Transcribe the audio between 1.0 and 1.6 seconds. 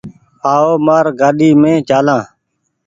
گآڏي